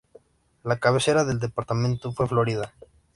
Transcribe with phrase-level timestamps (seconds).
[0.63, 2.73] La cabecera del departamento fue Florida.